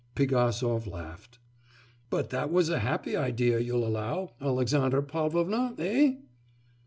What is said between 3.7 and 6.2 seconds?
allow, Alexandra Pavlovna, eh?